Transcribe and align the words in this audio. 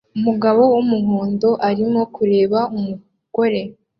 Umugabo 0.17 0.61
wumuhondo 0.73 1.49
arimo 1.69 2.01
kureba 2.15 2.59
umugore 2.75 3.61